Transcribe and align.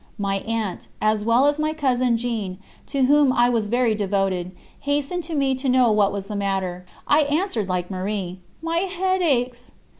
My 0.17 0.37
aunt, 0.47 0.87
as 0.99 1.23
well 1.23 1.45
as 1.45 1.59
my 1.59 1.73
cousin 1.73 2.17
Jeanne, 2.17 2.57
to 2.87 3.03
whom 3.03 3.31
I 3.31 3.49
was 3.49 3.67
very 3.67 3.93
devoted, 3.93 4.49
hastened 4.79 5.23
to 5.25 5.35
me 5.35 5.53
to 5.53 5.69
know 5.69 5.91
what 5.91 6.11
was 6.11 6.25
the 6.25 6.35
matter. 6.35 6.87
I 7.07 7.19
answered 7.25 7.69
like 7.69 7.91
Marie: 7.91 8.39
"My 8.63 8.77
head 8.77 9.21
aches." 9.21 9.73